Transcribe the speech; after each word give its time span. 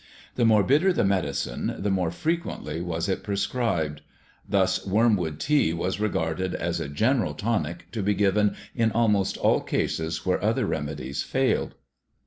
The 0.33 0.45
more 0.45 0.63
bitter 0.63 0.91
the 0.91 1.03
medicine, 1.03 1.75
the 1.77 1.91
more 1.91 2.09
frequently 2.09 2.81
was 2.81 3.07
it 3.07 3.21
prescribed. 3.21 4.01
Thus 4.49 4.83
wormwood 4.83 5.39
tea 5.39 5.73
was 5.73 5.99
regarded 5.99 6.55
as 6.55 6.79
a 6.79 6.89
general 6.89 7.35
tonic 7.35 7.85
to 7.91 8.01
be 8.01 8.15
given 8.15 8.55
in 8.73 8.91
almost 8.91 9.37
all 9.37 9.61
cases 9.61 10.25
where 10.25 10.43
other 10.43 10.65
remedies 10.65 11.21
failed. 11.21 11.75